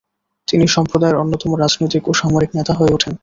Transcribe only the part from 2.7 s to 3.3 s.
হয়ে ওঠেন।